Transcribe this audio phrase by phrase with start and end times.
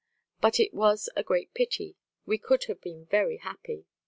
[0.41, 1.95] But it was a great pity;
[2.25, 3.85] we could have been very happy.